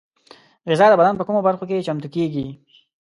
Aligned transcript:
غذا 0.69 0.85
د 0.89 0.93
بدن 0.99 1.13
په 1.17 1.23
کومو 1.27 1.45
برخو 1.47 1.63
کې 1.69 1.85
چمتو 1.87 2.07
کېږي؟ 2.15 2.47